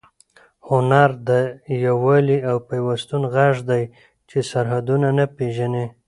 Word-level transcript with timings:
هنر 0.69 1.09
د 1.29 1.31
یووالي 1.85 2.37
او 2.49 2.55
پیوستون 2.69 3.23
غږ 3.35 3.55
دی 3.69 3.83
چې 4.29 4.37
سرحدونه 4.51 5.07
نه 5.17 5.25
پېژني. 5.37 5.85